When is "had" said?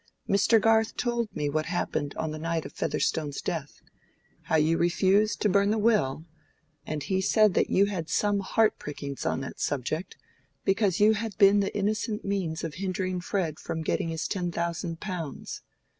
7.85-8.09, 11.13-11.37